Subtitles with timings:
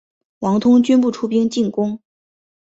[0.39, 1.99] 王通均不出兵进攻。